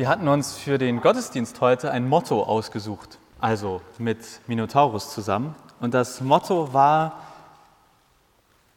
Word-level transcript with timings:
Wir 0.00 0.08
hatten 0.08 0.28
uns 0.28 0.56
für 0.56 0.78
den 0.78 1.02
Gottesdienst 1.02 1.60
heute 1.60 1.90
ein 1.90 2.08
Motto 2.08 2.42
ausgesucht, 2.42 3.18
also 3.38 3.82
mit 3.98 4.40
Minotaurus 4.46 5.12
zusammen. 5.12 5.54
Und 5.78 5.92
das 5.92 6.22
Motto 6.22 6.72
war 6.72 7.20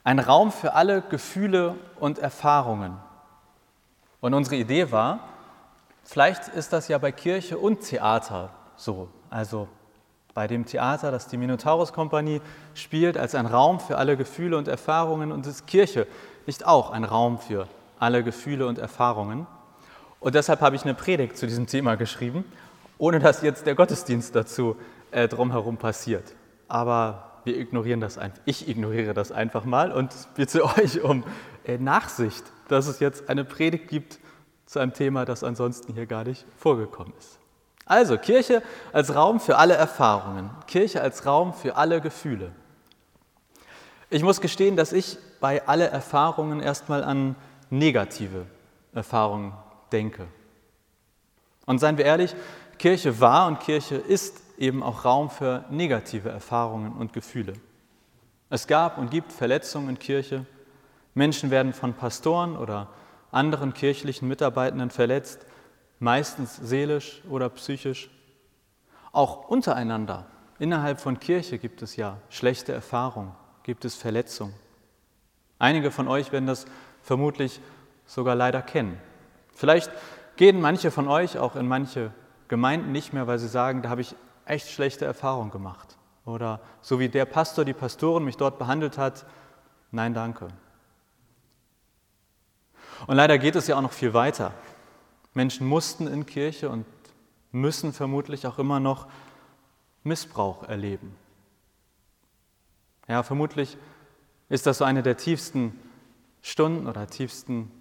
ein 0.03 0.19
Raum 0.19 0.51
für 0.51 0.73
alle 0.73 1.01
Gefühle 1.01 1.75
und 1.97 2.19
Erfahrungen. 2.19 2.97
Und 4.19 4.33
unsere 4.33 4.57
Idee 4.57 4.91
war, 4.91 5.21
vielleicht 6.03 6.49
ist 6.49 6.73
das 6.73 6.89
ja 6.89 6.97
bei 6.97 7.13
Kirche 7.13 7.57
und 7.57 7.79
Theater 7.79 8.49
so. 8.75 9.07
Also 9.29 9.69
bei 10.33 10.47
dem 10.47 10.65
Theater, 10.65 11.09
das 11.09 11.27
die 11.27 11.37
Minotaurus-Kompanie 11.37 12.41
spielt, 12.73 13.17
als 13.17 13.33
ein 13.33 13.45
Raum 13.45 13.79
für 13.79 13.97
alle 13.97 14.17
Gefühle 14.17 14.57
und 14.57 14.67
Erfahrungen 14.67 15.31
und 15.31 15.47
ist 15.47 15.67
Kirche 15.67 16.05
nicht 16.47 16.65
auch 16.65 16.89
ein 16.89 17.05
Raum 17.05 17.39
für 17.39 17.69
alle 17.97 18.25
Gefühle 18.25 18.67
und 18.67 18.77
Erfahrungen. 18.77 19.47
Und 20.23 20.35
deshalb 20.35 20.61
habe 20.61 20.77
ich 20.77 20.83
eine 20.83 20.93
Predigt 20.93 21.37
zu 21.37 21.47
diesem 21.47 21.67
Thema 21.67 21.95
geschrieben, 21.95 22.45
ohne 22.97 23.19
dass 23.19 23.41
jetzt 23.41 23.65
der 23.65 23.75
Gottesdienst 23.75 24.33
dazu 24.33 24.77
äh, 25.11 25.27
drumherum 25.27 25.75
passiert. 25.75 26.33
Aber 26.69 27.41
wir 27.43 27.57
ignorieren 27.57 27.99
das 27.99 28.17
einfach. 28.17 28.39
Ich 28.45 28.69
ignoriere 28.69 29.13
das 29.13 29.33
einfach 29.33 29.65
mal 29.65 29.91
und 29.91 30.13
bitte 30.35 30.63
euch 30.77 31.01
um 31.01 31.25
äh, 31.65 31.77
Nachsicht, 31.77 32.45
dass 32.69 32.87
es 32.87 33.01
jetzt 33.01 33.27
eine 33.27 33.43
Predigt 33.43 33.89
gibt 33.89 34.19
zu 34.65 34.79
einem 34.79 34.93
Thema, 34.93 35.25
das 35.25 35.43
ansonsten 35.43 35.93
hier 35.93 36.05
gar 36.05 36.23
nicht 36.23 36.45
vorgekommen 36.55 37.11
ist. 37.19 37.37
Also 37.85 38.17
Kirche 38.17 38.63
als 38.93 39.13
Raum 39.13 39.41
für 39.41 39.57
alle 39.57 39.73
Erfahrungen, 39.73 40.49
Kirche 40.67 41.01
als 41.01 41.25
Raum 41.25 41.53
für 41.53 41.75
alle 41.75 41.99
Gefühle. 41.99 42.53
Ich 44.09 44.23
muss 44.23 44.39
gestehen, 44.39 44.77
dass 44.77 44.93
ich 44.93 45.17
bei 45.41 45.67
alle 45.67 45.87
Erfahrungen 45.87 46.61
erstmal 46.61 47.03
an 47.03 47.35
negative 47.69 48.45
Erfahrungen 48.93 49.51
denke. 49.93 50.27
Und 51.65 51.79
seien 51.79 51.97
wir 51.97 52.05
ehrlich, 52.05 52.35
Kirche 52.77 53.19
war 53.21 53.47
und 53.47 53.59
Kirche 53.61 53.95
ist 53.95 54.41
eben 54.57 54.83
auch 54.83 55.05
Raum 55.05 55.29
für 55.29 55.65
negative 55.69 56.29
Erfahrungen 56.29 56.93
und 56.93 57.13
Gefühle. 57.13 57.53
Es 58.49 58.67
gab 58.67 58.97
und 58.97 59.11
gibt 59.11 59.31
Verletzungen 59.31 59.89
in 59.89 59.99
Kirche. 59.99 60.45
Menschen 61.13 61.49
werden 61.51 61.73
von 61.73 61.93
Pastoren 61.93 62.57
oder 62.57 62.89
anderen 63.31 63.73
kirchlichen 63.73 64.27
Mitarbeitenden 64.27 64.89
verletzt, 64.89 65.45
meistens 65.99 66.57
seelisch 66.57 67.21
oder 67.29 67.49
psychisch. 67.49 68.09
Auch 69.11 69.47
untereinander, 69.49 70.27
innerhalb 70.59 70.99
von 70.99 71.19
Kirche 71.19 71.57
gibt 71.57 71.81
es 71.81 71.95
ja 71.95 72.17
schlechte 72.29 72.73
Erfahrungen, 72.73 73.31
gibt 73.63 73.85
es 73.85 73.95
Verletzungen. 73.95 74.53
Einige 75.59 75.91
von 75.91 76.07
euch 76.07 76.31
werden 76.31 76.47
das 76.47 76.65
vermutlich 77.01 77.61
sogar 78.05 78.35
leider 78.35 78.61
kennen. 78.61 78.99
Vielleicht 79.53 79.91
gehen 80.35 80.61
manche 80.61 80.91
von 80.91 81.07
euch 81.07 81.37
auch 81.37 81.55
in 81.55 81.67
manche 81.67 82.11
Gemeinden 82.47 82.91
nicht 82.91 83.13
mehr, 83.13 83.27
weil 83.27 83.39
sie 83.39 83.47
sagen, 83.47 83.81
da 83.81 83.89
habe 83.89 84.01
ich 84.01 84.15
echt 84.45 84.69
schlechte 84.69 85.05
Erfahrungen 85.05 85.51
gemacht. 85.51 85.97
Oder 86.25 86.59
so 86.81 86.99
wie 86.99 87.09
der 87.09 87.25
Pastor, 87.25 87.65
die 87.65 87.73
Pastorin 87.73 88.23
mich 88.23 88.37
dort 88.37 88.57
behandelt 88.57 88.97
hat, 88.97 89.25
nein, 89.91 90.13
danke. 90.13 90.47
Und 93.07 93.15
leider 93.15 93.37
geht 93.37 93.55
es 93.55 93.67
ja 93.67 93.75
auch 93.75 93.81
noch 93.81 93.91
viel 93.91 94.13
weiter. 94.13 94.53
Menschen 95.33 95.67
mussten 95.67 96.07
in 96.07 96.25
Kirche 96.25 96.69
und 96.69 96.85
müssen 97.51 97.93
vermutlich 97.93 98.47
auch 98.47 98.59
immer 98.59 98.79
noch 98.79 99.07
Missbrauch 100.03 100.63
erleben. 100.63 101.15
Ja, 103.07 103.23
vermutlich 103.23 103.77
ist 104.49 104.65
das 104.65 104.77
so 104.77 104.85
eine 104.85 105.03
der 105.03 105.17
tiefsten 105.17 105.77
Stunden 106.41 106.87
oder 106.87 107.07
tiefsten 107.07 107.71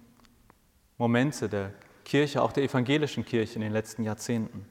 Momente 0.97 1.49
der 1.49 1.71
Kirche, 2.05 2.41
auch 2.41 2.51
der 2.51 2.63
evangelischen 2.63 3.25
Kirche 3.25 3.55
in 3.55 3.61
den 3.61 3.71
letzten 3.71 4.03
Jahrzehnten. 4.03 4.65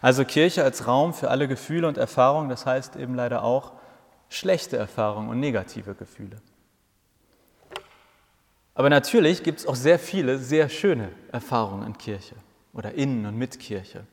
Also 0.00 0.24
Kirche 0.24 0.62
als 0.62 0.86
Raum 0.86 1.14
für 1.14 1.30
alle 1.30 1.48
Gefühle 1.48 1.88
und 1.88 1.98
Erfahrungen, 1.98 2.48
das 2.48 2.66
heißt 2.66 2.96
eben 2.96 3.14
leider 3.14 3.42
auch 3.42 3.72
schlechte 4.28 4.76
Erfahrungen 4.76 5.28
und 5.28 5.40
negative 5.40 5.94
Gefühle. 5.94 6.36
Aber 8.74 8.90
natürlich 8.90 9.42
gibt 9.42 9.60
es 9.60 9.66
auch 9.66 9.76
sehr 9.76 9.98
viele 9.98 10.38
sehr 10.38 10.68
schöne 10.68 11.10
Erfahrungen 11.30 11.86
in 11.86 11.98
Kirche 11.98 12.34
oder 12.72 12.92
in 12.94 13.24
und 13.24 13.36
mit 13.36 13.60
Kirche. 13.60 14.04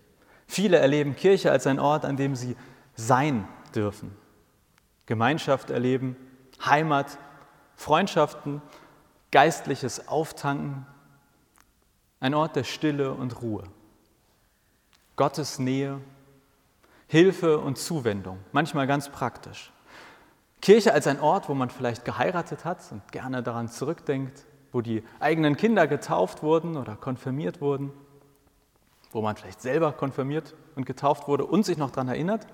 Viele 0.47 0.77
erleben 0.77 1.15
Kirche 1.15 1.51
als 1.51 1.65
ein 1.65 1.79
Ort, 1.79 2.05
an 2.05 2.17
dem 2.17 2.35
sie 2.35 2.55
sein 2.95 3.47
dürfen, 3.73 4.15
Gemeinschaft 5.05 5.71
erleben, 5.71 6.15
Heimat, 6.63 7.17
Freundschaften, 7.75 8.61
geistliches 9.31 10.07
Auftanken, 10.07 10.85
ein 12.21 12.33
Ort 12.33 12.55
der 12.55 12.63
Stille 12.63 13.11
und 13.11 13.41
Ruhe. 13.41 13.63
Gottes 15.17 15.59
Nähe, 15.59 15.99
Hilfe 17.07 17.59
und 17.59 17.77
Zuwendung, 17.77 18.39
manchmal 18.53 18.87
ganz 18.87 19.09
praktisch. 19.09 19.73
Kirche 20.61 20.93
als 20.93 21.07
ein 21.07 21.19
Ort, 21.19 21.49
wo 21.49 21.55
man 21.55 21.71
vielleicht 21.71 22.05
geheiratet 22.05 22.63
hat 22.63 22.79
und 22.91 23.11
gerne 23.11 23.43
daran 23.43 23.67
zurückdenkt, 23.67 24.45
wo 24.71 24.81
die 24.81 25.03
eigenen 25.19 25.57
Kinder 25.57 25.87
getauft 25.87 26.43
wurden 26.43 26.77
oder 26.77 26.95
konfirmiert 26.95 27.59
wurden, 27.59 27.91
wo 29.11 29.21
man 29.21 29.35
vielleicht 29.35 29.61
selber 29.61 29.91
konfirmiert 29.91 30.53
und 30.75 30.85
getauft 30.85 31.27
wurde 31.27 31.45
und 31.45 31.65
sich 31.65 31.77
noch 31.77 31.89
daran 31.89 32.07
erinnert. 32.07 32.45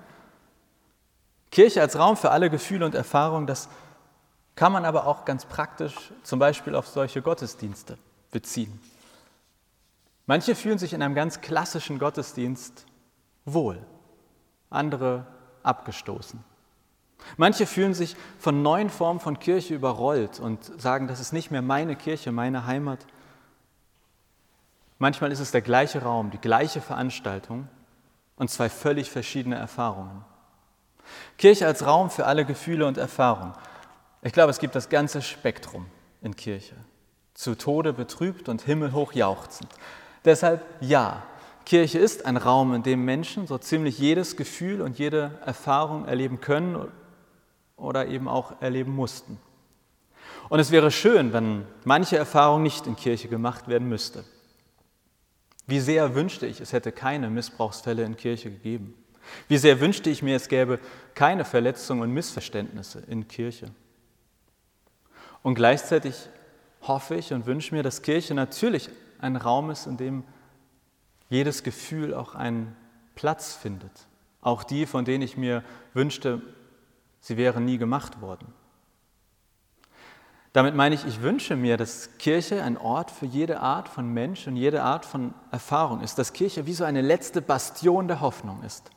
Kirche 1.50 1.82
als 1.82 1.98
Raum 1.98 2.16
für 2.16 2.30
alle 2.30 2.50
Gefühle 2.50 2.86
und 2.86 2.94
Erfahrungen, 2.94 3.46
das 3.46 3.68
kann 4.56 4.72
man 4.72 4.86
aber 4.86 5.06
auch 5.06 5.26
ganz 5.26 5.44
praktisch 5.44 5.94
zum 6.22 6.38
Beispiel 6.38 6.74
auf 6.74 6.88
solche 6.88 7.22
Gottesdienste 7.22 7.98
beziehen. 8.30 8.80
Manche 10.28 10.54
fühlen 10.54 10.76
sich 10.76 10.92
in 10.92 11.00
einem 11.00 11.14
ganz 11.14 11.40
klassischen 11.40 11.98
Gottesdienst 11.98 12.84
wohl, 13.46 13.78
andere 14.68 15.26
abgestoßen. 15.62 16.44
Manche 17.38 17.66
fühlen 17.66 17.94
sich 17.94 18.14
von 18.38 18.60
neuen 18.60 18.90
Formen 18.90 19.20
von 19.20 19.38
Kirche 19.38 19.74
überrollt 19.74 20.38
und 20.38 20.78
sagen, 20.78 21.08
das 21.08 21.20
ist 21.20 21.32
nicht 21.32 21.50
mehr 21.50 21.62
meine 21.62 21.96
Kirche, 21.96 22.30
meine 22.30 22.66
Heimat. 22.66 23.06
Manchmal 24.98 25.32
ist 25.32 25.40
es 25.40 25.50
der 25.50 25.62
gleiche 25.62 26.02
Raum, 26.02 26.30
die 26.30 26.40
gleiche 26.42 26.82
Veranstaltung 26.82 27.66
und 28.36 28.50
zwei 28.50 28.68
völlig 28.68 29.10
verschiedene 29.10 29.56
Erfahrungen. 29.56 30.26
Kirche 31.38 31.66
als 31.66 31.86
Raum 31.86 32.10
für 32.10 32.26
alle 32.26 32.44
Gefühle 32.44 32.86
und 32.86 32.98
Erfahrungen. 32.98 33.54
Ich 34.20 34.34
glaube, 34.34 34.50
es 34.50 34.58
gibt 34.58 34.74
das 34.74 34.90
ganze 34.90 35.22
Spektrum 35.22 35.86
in 36.20 36.36
Kirche. 36.36 36.76
Zu 37.32 37.54
Tode 37.54 37.94
betrübt 37.94 38.50
und 38.50 38.60
himmelhoch 38.60 39.14
jauchzend. 39.14 39.70
Deshalb 40.24 40.64
ja, 40.80 41.22
Kirche 41.64 41.98
ist 41.98 42.24
ein 42.24 42.36
Raum, 42.36 42.74
in 42.74 42.82
dem 42.82 43.04
Menschen 43.04 43.46
so 43.46 43.58
ziemlich 43.58 43.98
jedes 43.98 44.36
Gefühl 44.36 44.80
und 44.80 44.98
jede 44.98 45.32
Erfahrung 45.44 46.06
erleben 46.06 46.40
können 46.40 46.88
oder 47.76 48.06
eben 48.06 48.26
auch 48.26 48.60
erleben 48.62 48.94
mussten. 48.94 49.38
Und 50.48 50.60
es 50.60 50.70
wäre 50.70 50.90
schön, 50.90 51.32
wenn 51.32 51.66
manche 51.84 52.16
Erfahrung 52.16 52.62
nicht 52.62 52.86
in 52.86 52.96
Kirche 52.96 53.28
gemacht 53.28 53.68
werden 53.68 53.88
müsste. 53.88 54.24
Wie 55.66 55.80
sehr 55.80 56.14
wünschte 56.14 56.46
ich, 56.46 56.60
es 56.62 56.72
hätte 56.72 56.92
keine 56.92 57.28
Missbrauchsfälle 57.28 58.02
in 58.02 58.16
Kirche 58.16 58.50
gegeben. 58.50 58.94
Wie 59.46 59.58
sehr 59.58 59.80
wünschte 59.80 60.08
ich 60.08 60.22
mir, 60.22 60.36
es 60.36 60.48
gäbe 60.48 60.78
keine 61.14 61.44
Verletzungen 61.44 62.00
und 62.00 62.14
Missverständnisse 62.14 63.02
in 63.08 63.28
Kirche. 63.28 63.70
Und 65.42 65.54
gleichzeitig 65.54 66.14
hoffe 66.82 67.16
ich 67.16 67.34
und 67.34 67.44
wünsche 67.44 67.74
mir, 67.74 67.82
dass 67.82 68.00
Kirche 68.00 68.32
natürlich 68.32 68.88
ein 69.20 69.36
Raum 69.36 69.70
ist, 69.70 69.86
in 69.86 69.96
dem 69.96 70.24
jedes 71.28 71.62
Gefühl 71.62 72.14
auch 72.14 72.34
einen 72.34 72.76
Platz 73.14 73.54
findet. 73.54 74.06
Auch 74.40 74.64
die, 74.64 74.86
von 74.86 75.04
denen 75.04 75.22
ich 75.22 75.36
mir 75.36 75.62
wünschte, 75.94 76.40
sie 77.20 77.36
wären 77.36 77.64
nie 77.64 77.78
gemacht 77.78 78.20
worden. 78.20 78.52
Damit 80.52 80.74
meine 80.74 80.94
ich, 80.94 81.06
ich 81.06 81.22
wünsche 81.22 81.56
mir, 81.56 81.76
dass 81.76 82.16
Kirche 82.18 82.62
ein 82.62 82.78
Ort 82.78 83.10
für 83.10 83.26
jede 83.26 83.60
Art 83.60 83.88
von 83.88 84.12
Mensch 84.12 84.46
und 84.46 84.56
jede 84.56 84.82
Art 84.82 85.04
von 85.04 85.34
Erfahrung 85.50 86.00
ist, 86.00 86.18
dass 86.18 86.32
Kirche 86.32 86.66
wie 86.66 86.72
so 86.72 86.84
eine 86.84 87.02
letzte 87.02 87.42
Bastion 87.42 88.08
der 88.08 88.20
Hoffnung 88.20 88.62
ist. 88.62 88.90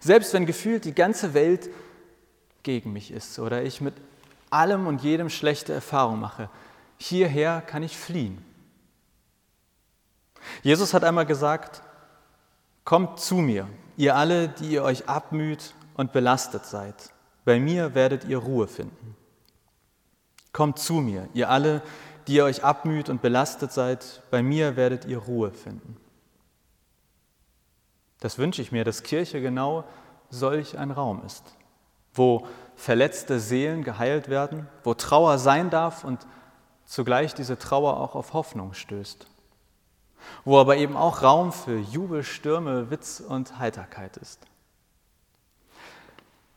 Selbst 0.00 0.32
wenn 0.32 0.46
gefühlt 0.46 0.84
die 0.84 0.94
ganze 0.94 1.34
Welt 1.34 1.68
gegen 2.62 2.92
mich 2.92 3.10
ist 3.10 3.38
oder 3.38 3.62
ich 3.62 3.80
mit 3.80 3.94
allem 4.50 4.86
und 4.86 5.02
jedem 5.02 5.28
schlechte 5.28 5.72
Erfahrung 5.72 6.20
mache, 6.20 6.48
hierher 6.98 7.60
kann 7.60 7.82
ich 7.82 7.96
fliehen. 7.96 8.44
Jesus 10.62 10.94
hat 10.94 11.04
einmal 11.04 11.26
gesagt, 11.26 11.82
kommt 12.84 13.20
zu 13.20 13.36
mir, 13.36 13.68
ihr 13.96 14.16
alle, 14.16 14.48
die 14.48 14.70
ihr 14.70 14.82
euch 14.82 15.08
abmüht 15.08 15.74
und 15.94 16.12
belastet 16.12 16.64
seid. 16.66 17.12
Bei 17.44 17.58
mir 17.60 17.94
werdet 17.94 18.24
ihr 18.24 18.38
Ruhe 18.38 18.66
finden. 18.66 19.16
Kommt 20.52 20.78
zu 20.78 20.94
mir, 20.94 21.28
ihr 21.34 21.50
alle, 21.50 21.82
die 22.26 22.34
ihr 22.34 22.44
euch 22.44 22.64
abmüht 22.64 23.08
und 23.08 23.22
belastet 23.22 23.72
seid. 23.72 24.22
Bei 24.30 24.42
mir 24.42 24.76
werdet 24.76 25.04
ihr 25.04 25.18
Ruhe 25.18 25.50
finden. 25.50 25.96
Das 28.20 28.38
wünsche 28.38 28.62
ich 28.62 28.72
mir, 28.72 28.84
dass 28.84 29.02
Kirche 29.02 29.40
genau 29.40 29.84
solch 30.30 30.78
ein 30.78 30.90
Raum 30.90 31.22
ist, 31.24 31.44
wo 32.14 32.46
verletzte 32.74 33.38
Seelen 33.38 33.84
geheilt 33.84 34.28
werden, 34.28 34.66
wo 34.82 34.94
Trauer 34.94 35.38
sein 35.38 35.70
darf 35.70 36.02
und 36.02 36.26
zugleich 36.84 37.34
diese 37.34 37.58
Trauer 37.58 38.00
auch 38.00 38.14
auf 38.14 38.32
Hoffnung 38.32 38.74
stößt 38.74 39.28
wo 40.44 40.58
aber 40.58 40.76
eben 40.76 40.96
auch 40.96 41.22
Raum 41.22 41.52
für 41.52 41.78
Jubel, 41.78 42.24
Stürme, 42.24 42.90
Witz 42.90 43.20
und 43.20 43.58
Heiterkeit 43.58 44.16
ist. 44.16 44.40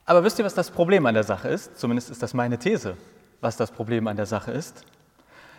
Aber 0.06 0.24
wisst 0.24 0.40
ihr, 0.40 0.46
was 0.46 0.56
das 0.56 0.72
Problem 0.72 1.06
an 1.06 1.14
der 1.14 1.24
Sache 1.24 1.50
ist? 1.50 1.78
Zumindest 1.78 2.10
ist 2.10 2.24
das 2.24 2.34
meine 2.34 2.58
These, 2.58 2.98
was 3.42 3.58
das 3.58 3.72
Problem 3.72 4.08
an 4.08 4.16
der 4.16 4.26
Sache 4.26 4.52
ist. 4.52 4.84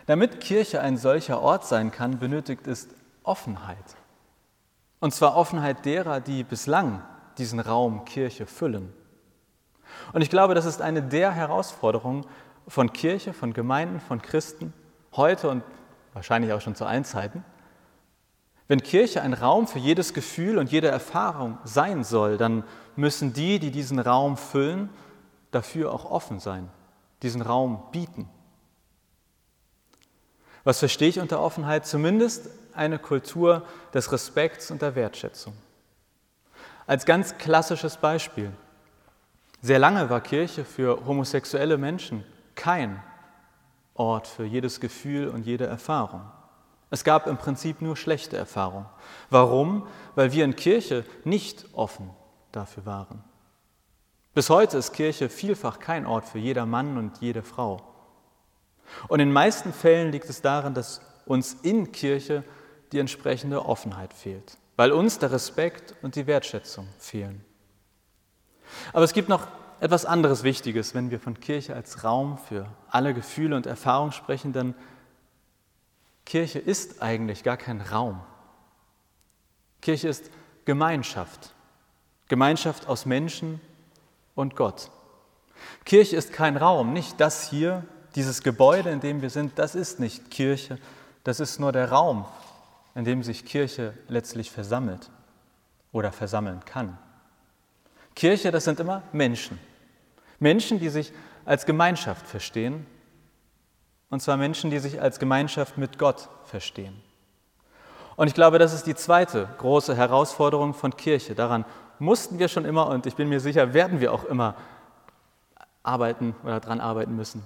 Damit 0.07 0.41
Kirche 0.41 0.81
ein 0.81 0.97
solcher 0.97 1.41
Ort 1.41 1.65
sein 1.65 1.91
kann, 1.91 2.19
benötigt 2.19 2.67
es 2.67 2.89
Offenheit. 3.23 3.77
Und 4.99 5.13
zwar 5.13 5.37
Offenheit 5.37 5.85
derer, 5.85 6.19
die 6.19 6.43
bislang 6.43 7.01
diesen 7.37 7.59
Raum 7.59 8.03
Kirche 8.05 8.45
füllen. 8.45 8.93
Und 10.13 10.21
ich 10.21 10.29
glaube, 10.29 10.53
das 10.53 10.65
ist 10.65 10.81
eine 10.81 11.01
der 11.01 11.31
Herausforderungen 11.31 12.25
von 12.67 12.91
Kirche, 12.93 13.33
von 13.33 13.53
Gemeinden, 13.53 13.99
von 13.99 14.21
Christen 14.21 14.73
heute 15.15 15.49
und 15.49 15.63
wahrscheinlich 16.13 16.53
auch 16.53 16.61
schon 16.61 16.75
zu 16.75 16.85
allen 16.85 17.05
Zeiten. 17.05 17.43
Wenn 18.71 18.81
Kirche 18.81 19.21
ein 19.21 19.33
Raum 19.33 19.67
für 19.67 19.79
jedes 19.79 20.13
Gefühl 20.13 20.57
und 20.57 20.71
jede 20.71 20.87
Erfahrung 20.87 21.57
sein 21.65 22.05
soll, 22.05 22.37
dann 22.37 22.63
müssen 22.95 23.33
die, 23.33 23.59
die 23.59 23.69
diesen 23.69 23.99
Raum 23.99 24.37
füllen, 24.37 24.89
dafür 25.51 25.91
auch 25.91 26.05
offen 26.09 26.39
sein, 26.39 26.69
diesen 27.21 27.41
Raum 27.41 27.83
bieten. 27.91 28.29
Was 30.63 30.79
verstehe 30.79 31.09
ich 31.09 31.19
unter 31.19 31.41
Offenheit? 31.41 31.85
Zumindest 31.85 32.47
eine 32.73 32.97
Kultur 32.97 33.67
des 33.93 34.09
Respekts 34.13 34.71
und 34.71 34.81
der 34.81 34.95
Wertschätzung. 34.95 35.51
Als 36.87 37.05
ganz 37.05 37.37
klassisches 37.37 37.97
Beispiel. 37.97 38.53
Sehr 39.61 39.79
lange 39.79 40.09
war 40.09 40.21
Kirche 40.21 40.63
für 40.63 41.05
homosexuelle 41.05 41.77
Menschen 41.77 42.23
kein 42.55 43.03
Ort 43.95 44.27
für 44.27 44.45
jedes 44.45 44.79
Gefühl 44.79 45.27
und 45.27 45.45
jede 45.45 45.67
Erfahrung. 45.67 46.21
Es 46.91 47.05
gab 47.05 47.25
im 47.25 47.37
Prinzip 47.37 47.81
nur 47.81 47.95
schlechte 47.95 48.37
Erfahrungen. 48.37 48.85
Warum? 49.29 49.87
Weil 50.13 50.33
wir 50.33 50.43
in 50.43 50.57
Kirche 50.57 51.05
nicht 51.23 51.65
offen 51.73 52.09
dafür 52.51 52.85
waren. 52.85 53.23
Bis 54.33 54.49
heute 54.49 54.77
ist 54.77 54.93
Kirche 54.93 55.29
vielfach 55.29 55.79
kein 55.79 56.05
Ort 56.05 56.25
für 56.25 56.37
jeder 56.37 56.65
Mann 56.65 56.97
und 56.97 57.17
jede 57.21 57.43
Frau. 57.43 57.81
Und 59.07 59.21
in 59.21 59.29
den 59.29 59.33
meisten 59.33 59.71
Fällen 59.71 60.11
liegt 60.11 60.29
es 60.29 60.41
daran, 60.41 60.73
dass 60.73 61.01
uns 61.25 61.53
in 61.63 61.93
Kirche 61.93 62.43
die 62.91 62.99
entsprechende 62.99 63.65
Offenheit 63.65 64.13
fehlt, 64.13 64.57
weil 64.75 64.91
uns 64.91 65.17
der 65.17 65.31
Respekt 65.31 65.95
und 66.01 66.15
die 66.15 66.27
Wertschätzung 66.27 66.87
fehlen. 66.99 67.43
Aber 68.91 69.05
es 69.05 69.13
gibt 69.13 69.29
noch 69.29 69.47
etwas 69.79 70.05
anderes 70.05 70.43
Wichtiges, 70.43 70.93
wenn 70.93 71.09
wir 71.09 71.19
von 71.19 71.39
Kirche 71.39 71.73
als 71.73 72.03
Raum 72.03 72.37
für 72.37 72.67
alle 72.89 73.13
Gefühle 73.13 73.55
und 73.55 73.65
Erfahrungen 73.65 74.11
sprechen, 74.11 74.51
denn 74.51 74.75
Kirche 76.31 76.59
ist 76.59 77.01
eigentlich 77.01 77.43
gar 77.43 77.57
kein 77.57 77.81
Raum. 77.81 78.21
Kirche 79.81 80.07
ist 80.07 80.31
Gemeinschaft, 80.63 81.53
Gemeinschaft 82.29 82.87
aus 82.87 83.05
Menschen 83.05 83.59
und 84.33 84.55
Gott. 84.55 84.91
Kirche 85.83 86.15
ist 86.15 86.31
kein 86.31 86.55
Raum, 86.55 86.93
nicht 86.93 87.19
das 87.19 87.49
hier, 87.49 87.85
dieses 88.15 88.43
Gebäude, 88.43 88.91
in 88.91 89.01
dem 89.01 89.21
wir 89.21 89.29
sind, 89.29 89.59
das 89.59 89.75
ist 89.75 89.99
nicht 89.99 90.31
Kirche, 90.31 90.79
das 91.25 91.41
ist 91.41 91.59
nur 91.59 91.73
der 91.73 91.91
Raum, 91.91 92.23
in 92.95 93.03
dem 93.03 93.23
sich 93.23 93.43
Kirche 93.43 93.93
letztlich 94.07 94.51
versammelt 94.51 95.11
oder 95.91 96.13
versammeln 96.13 96.63
kann. 96.63 96.97
Kirche, 98.15 98.51
das 98.51 98.63
sind 98.63 98.79
immer 98.79 99.03
Menschen. 99.11 99.59
Menschen, 100.39 100.79
die 100.79 100.87
sich 100.87 101.11
als 101.43 101.65
Gemeinschaft 101.65 102.25
verstehen, 102.25 102.85
und 104.11 104.21
zwar 104.21 104.37
Menschen, 104.37 104.69
die 104.69 104.77
sich 104.77 105.01
als 105.01 105.17
Gemeinschaft 105.17 105.79
mit 105.79 105.97
Gott 105.97 106.29
verstehen. 106.43 107.01
Und 108.17 108.27
ich 108.27 108.35
glaube, 108.35 108.59
das 108.59 108.73
ist 108.73 108.85
die 108.85 108.93
zweite 108.93 109.49
große 109.57 109.95
Herausforderung 109.95 110.75
von 110.75 110.95
Kirche. 110.95 111.33
Daran 111.33 111.65
mussten 111.97 112.37
wir 112.37 112.49
schon 112.49 112.65
immer 112.65 112.87
und 112.87 113.05
ich 113.07 113.15
bin 113.15 113.29
mir 113.29 113.39
sicher, 113.39 113.73
werden 113.73 113.99
wir 113.99 114.13
auch 114.13 114.25
immer 114.25 114.55
arbeiten 115.81 116.35
oder 116.43 116.59
daran 116.59 116.81
arbeiten 116.81 117.15
müssen. 117.15 117.41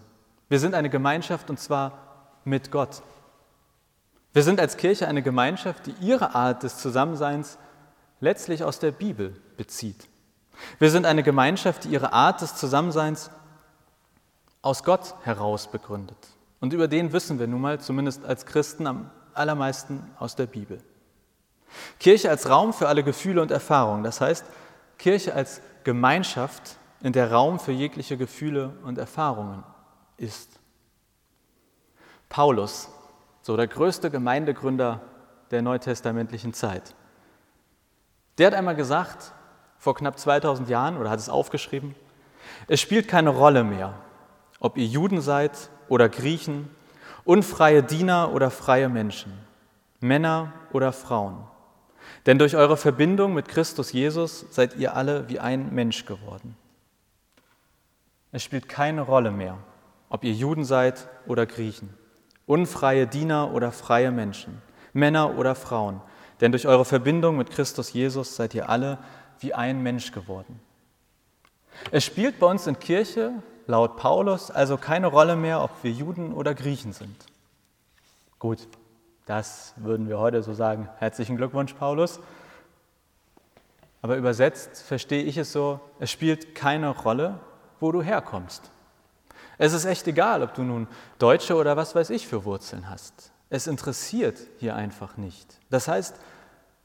Wir 0.49 0.59
sind 0.59 0.73
eine 0.73 0.89
Gemeinschaft 0.89 1.49
und 1.49 1.59
zwar 1.59 1.93
mit 2.43 2.71
Gott. 2.71 3.01
Wir 4.33 4.43
sind 4.43 4.59
als 4.59 4.75
Kirche 4.75 5.07
eine 5.07 5.21
Gemeinschaft, 5.21 5.85
die 5.85 5.95
ihre 6.01 6.35
Art 6.35 6.63
des 6.63 6.79
Zusammenseins 6.79 7.57
letztlich 8.19 8.63
aus 8.63 8.79
der 8.79 8.91
Bibel 8.91 9.39
bezieht. 9.55 10.09
Wir 10.79 10.89
sind 10.89 11.05
eine 11.05 11.23
Gemeinschaft, 11.23 11.83
die 11.83 11.89
ihre 11.89 12.11
Art 12.11 12.41
des 12.41 12.55
Zusammenseins 12.55 13.29
aus 14.61 14.83
Gott 14.83 15.13
heraus 15.23 15.67
begründet. 15.67 16.17
Und 16.59 16.73
über 16.73 16.87
den 16.87 17.13
wissen 17.13 17.39
wir 17.39 17.47
nun 17.47 17.61
mal, 17.61 17.79
zumindest 17.79 18.25
als 18.25 18.45
Christen, 18.45 18.87
am 18.87 19.11
allermeisten 19.33 20.11
aus 20.19 20.35
der 20.35 20.45
Bibel. 20.45 20.81
Kirche 21.99 22.29
als 22.29 22.49
Raum 22.49 22.73
für 22.73 22.87
alle 22.87 23.03
Gefühle 23.03 23.41
und 23.41 23.51
Erfahrungen. 23.51 24.03
Das 24.03 24.21
heißt, 24.21 24.45
Kirche 24.97 25.33
als 25.33 25.61
Gemeinschaft, 25.83 26.77
in 27.01 27.13
der 27.13 27.31
Raum 27.31 27.59
für 27.59 27.71
jegliche 27.71 28.17
Gefühle 28.17 28.73
und 28.83 28.97
Erfahrungen 28.97 29.63
ist. 30.17 30.59
Paulus, 32.29 32.89
so 33.41 33.55
der 33.55 33.67
größte 33.67 34.09
Gemeindegründer 34.09 35.01
der 35.51 35.61
neutestamentlichen 35.61 36.53
Zeit, 36.53 36.95
der 38.37 38.47
hat 38.47 38.53
einmal 38.55 38.75
gesagt, 38.75 39.33
vor 39.77 39.93
knapp 39.93 40.17
2000 40.17 40.67
Jahren, 40.67 40.97
oder 40.97 41.11
hat 41.11 41.19
es 41.19 41.29
aufgeschrieben, 41.29 41.95
es 42.67 42.81
spielt 42.81 43.07
keine 43.07 43.29
Rolle 43.29 43.63
mehr, 43.63 43.93
ob 44.59 44.77
ihr 44.77 44.87
Juden 44.87 45.21
seid 45.21 45.69
oder 45.89 46.09
Griechen, 46.09 46.69
unfreie 47.23 47.83
Diener 47.83 48.33
oder 48.33 48.51
freie 48.51 48.89
Menschen, 48.89 49.33
Männer 49.99 50.53
oder 50.71 50.93
Frauen. 50.93 51.43
Denn 52.25 52.39
durch 52.39 52.55
eure 52.55 52.77
Verbindung 52.77 53.33
mit 53.33 53.47
Christus 53.47 53.91
Jesus 53.91 54.45
seid 54.51 54.75
ihr 54.77 54.95
alle 54.95 55.29
wie 55.29 55.39
ein 55.39 55.73
Mensch 55.73 56.05
geworden. 56.05 56.55
Es 58.31 58.43
spielt 58.43 58.67
keine 58.67 59.01
Rolle 59.01 59.31
mehr, 59.31 59.57
ob 60.09 60.23
ihr 60.23 60.33
Juden 60.33 60.65
seid 60.65 61.07
oder 61.25 61.45
Griechen, 61.45 61.93
unfreie 62.45 63.07
Diener 63.07 63.53
oder 63.53 63.71
freie 63.71 64.11
Menschen, 64.11 64.61
Männer 64.93 65.37
oder 65.37 65.55
Frauen, 65.55 66.01
denn 66.41 66.51
durch 66.51 66.67
eure 66.67 66.85
Verbindung 66.85 67.37
mit 67.37 67.49
Christus 67.49 67.93
Jesus 67.93 68.35
seid 68.35 68.53
ihr 68.53 68.69
alle 68.69 68.97
wie 69.39 69.53
ein 69.53 69.81
Mensch 69.81 70.11
geworden. 70.11 70.59
Es 71.91 72.03
spielt 72.03 72.39
bei 72.39 72.47
uns 72.47 72.67
in 72.67 72.79
Kirche, 72.79 73.31
laut 73.67 73.97
Paulus, 73.97 74.51
also 74.51 74.77
keine 74.77 75.07
Rolle 75.07 75.35
mehr, 75.35 75.61
ob 75.61 75.71
wir 75.83 75.91
Juden 75.91 76.33
oder 76.33 76.53
Griechen 76.53 76.93
sind. 76.93 77.25
Gut, 78.39 78.67
das 79.25 79.73
würden 79.77 80.07
wir 80.07 80.19
heute 80.19 80.43
so 80.43 80.53
sagen. 80.53 80.89
Herzlichen 80.97 81.37
Glückwunsch, 81.37 81.73
Paulus. 81.73 82.19
Aber 84.01 84.17
übersetzt 84.17 84.83
verstehe 84.83 85.23
ich 85.23 85.37
es 85.37 85.51
so, 85.51 85.79
es 85.99 86.11
spielt 86.11 86.53
keine 86.53 86.89
Rolle, 86.89 87.39
wo 87.79 87.91
du 87.91 88.03
herkommst. 88.03 88.69
Es 89.57 89.73
ist 89.73 89.85
echt 89.85 90.07
egal, 90.07 90.43
ob 90.43 90.53
du 90.53 90.63
nun 90.63 90.87
Deutsche 91.17 91.55
oder 91.55 91.75
was 91.77 91.95
weiß 91.95 92.09
ich 92.11 92.27
für 92.27 92.45
Wurzeln 92.45 92.89
hast. 92.89 93.31
Es 93.49 93.67
interessiert 93.67 94.39
hier 94.59 94.75
einfach 94.75 95.17
nicht. 95.17 95.59
Das 95.69 95.87
heißt, 95.87 96.15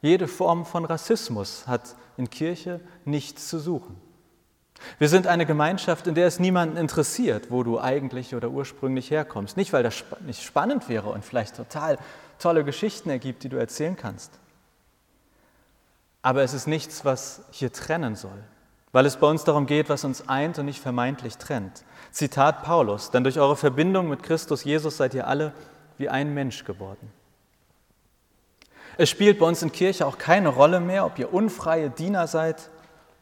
jede 0.02 0.28
Form 0.28 0.64
von 0.64 0.84
Rassismus 0.84 1.66
hat 1.66 1.94
in 2.16 2.30
Kirche 2.30 2.80
nichts 3.04 3.48
zu 3.48 3.58
suchen. 3.58 4.00
Wir 4.98 5.08
sind 5.08 5.26
eine 5.26 5.46
Gemeinschaft, 5.46 6.06
in 6.06 6.14
der 6.14 6.26
es 6.26 6.38
niemanden 6.38 6.76
interessiert, 6.76 7.50
wo 7.50 7.62
du 7.62 7.80
eigentlich 7.80 8.34
oder 8.34 8.50
ursprünglich 8.50 9.10
herkommst. 9.10 9.56
Nicht, 9.56 9.72
weil 9.72 9.82
das 9.82 10.04
nicht 10.26 10.42
spannend 10.42 10.88
wäre 10.88 11.10
und 11.10 11.24
vielleicht 11.24 11.56
total 11.56 11.98
tolle 12.38 12.64
Geschichten 12.64 13.10
ergibt, 13.10 13.42
die 13.42 13.48
du 13.48 13.56
erzählen 13.56 13.96
kannst. 13.96 14.32
Aber 16.22 16.42
es 16.42 16.54
ist 16.54 16.66
nichts, 16.66 17.04
was 17.04 17.42
hier 17.50 17.72
trennen 17.72 18.16
soll 18.16 18.38
weil 18.92 19.06
es 19.06 19.16
bei 19.16 19.26
uns 19.28 19.44
darum 19.44 19.66
geht, 19.66 19.88
was 19.88 20.04
uns 20.04 20.28
eint 20.28 20.58
und 20.58 20.66
nicht 20.66 20.80
vermeintlich 20.80 21.36
trennt. 21.38 21.84
Zitat 22.10 22.62
Paulus, 22.62 23.10
denn 23.10 23.22
durch 23.22 23.38
eure 23.38 23.56
Verbindung 23.56 24.08
mit 24.08 24.22
Christus 24.22 24.64
Jesus 24.64 24.96
seid 24.96 25.14
ihr 25.14 25.26
alle 25.26 25.52
wie 25.98 26.08
ein 26.08 26.34
Mensch 26.34 26.64
geworden. 26.64 27.12
Es 28.96 29.08
spielt 29.08 29.38
bei 29.38 29.46
uns 29.46 29.62
in 29.62 29.72
Kirche 29.72 30.06
auch 30.06 30.18
keine 30.18 30.48
Rolle 30.48 30.80
mehr, 30.80 31.06
ob 31.06 31.18
ihr 31.18 31.32
unfreie 31.32 31.88
Diener 31.90 32.26
seid 32.26 32.70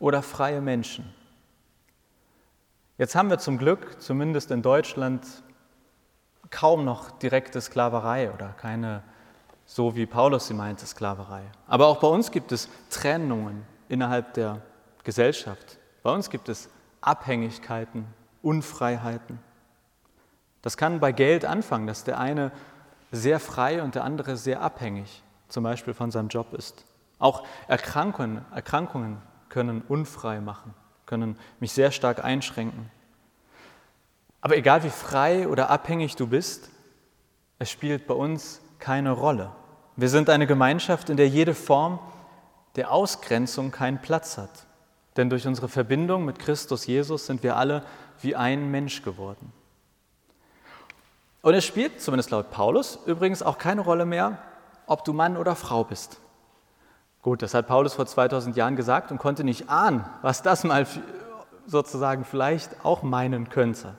oder 0.00 0.22
freie 0.22 0.60
Menschen. 0.60 1.12
Jetzt 2.98 3.14
haben 3.14 3.30
wir 3.30 3.38
zum 3.38 3.58
Glück, 3.58 4.02
zumindest 4.02 4.50
in 4.50 4.60
Deutschland, 4.60 5.24
kaum 6.50 6.84
noch 6.84 7.12
direkte 7.12 7.60
Sklaverei 7.60 8.32
oder 8.32 8.48
keine, 8.48 9.04
so 9.66 9.94
wie 9.94 10.04
Paulus 10.04 10.48
sie 10.48 10.54
meinte, 10.54 10.84
Sklaverei. 10.84 11.44
Aber 11.68 11.86
auch 11.86 12.00
bei 12.00 12.08
uns 12.08 12.32
gibt 12.32 12.50
es 12.50 12.68
Trennungen 12.90 13.64
innerhalb 13.88 14.34
der 14.34 14.62
Gesellschaft. 15.04 15.78
Bei 16.02 16.10
uns 16.10 16.28
gibt 16.28 16.48
es 16.48 16.70
Abhängigkeiten, 17.00 18.04
Unfreiheiten. 18.42 19.38
Das 20.62 20.76
kann 20.76 20.98
bei 20.98 21.12
Geld 21.12 21.44
anfangen, 21.44 21.86
dass 21.86 22.02
der 22.02 22.18
eine 22.18 22.50
sehr 23.12 23.38
frei 23.38 23.80
und 23.80 23.94
der 23.94 24.02
andere 24.02 24.36
sehr 24.36 24.60
abhängig, 24.60 25.22
zum 25.46 25.62
Beispiel 25.62 25.94
von 25.94 26.10
seinem 26.10 26.30
Job 26.30 26.52
ist. 26.52 26.84
Auch 27.20 27.46
Erkrankungen, 27.68 28.44
Erkrankungen 28.52 29.22
können 29.48 29.82
unfrei 29.82 30.40
machen, 30.40 30.74
können 31.08 31.38
mich 31.58 31.72
sehr 31.72 31.90
stark 31.90 32.22
einschränken. 32.22 32.90
Aber 34.40 34.56
egal 34.56 34.84
wie 34.84 34.90
frei 34.90 35.48
oder 35.48 35.70
abhängig 35.70 36.14
du 36.14 36.26
bist, 36.28 36.68
es 37.58 37.70
spielt 37.70 38.06
bei 38.06 38.14
uns 38.14 38.60
keine 38.78 39.10
Rolle, 39.10 39.50
Wir 39.96 40.08
sind 40.08 40.30
eine 40.30 40.46
Gemeinschaft, 40.46 41.10
in 41.10 41.16
der 41.16 41.28
jede 41.28 41.54
Form 41.54 41.98
der 42.76 42.92
Ausgrenzung 42.92 43.72
keinen 43.72 44.00
Platz 44.00 44.38
hat. 44.38 44.66
Denn 45.16 45.28
durch 45.28 45.44
unsere 45.44 45.68
Verbindung 45.68 46.24
mit 46.24 46.38
Christus 46.38 46.86
Jesus 46.86 47.26
sind 47.26 47.42
wir 47.42 47.56
alle 47.56 47.84
wie 48.20 48.36
ein 48.36 48.70
Mensch 48.70 49.02
geworden. 49.02 49.52
Und 51.42 51.54
es 51.54 51.64
spielt, 51.64 52.00
zumindest 52.00 52.30
laut 52.30 52.52
Paulus, 52.52 53.00
übrigens 53.06 53.42
auch 53.42 53.58
keine 53.58 53.80
Rolle 53.80 54.06
mehr, 54.06 54.38
ob 54.86 55.04
du 55.04 55.12
Mann 55.12 55.36
oder 55.36 55.56
Frau 55.56 55.82
bist. 55.82 56.20
Gut, 57.22 57.42
das 57.42 57.54
hat 57.54 57.66
Paulus 57.66 57.94
vor 57.94 58.06
2000 58.06 58.56
Jahren 58.56 58.76
gesagt 58.76 59.10
und 59.10 59.18
konnte 59.18 59.44
nicht 59.44 59.68
ahnen, 59.68 60.04
was 60.22 60.42
das 60.42 60.64
mal 60.64 60.86
sozusagen 61.66 62.24
vielleicht 62.24 62.84
auch 62.84 63.02
meinen 63.02 63.48
könnte. 63.48 63.94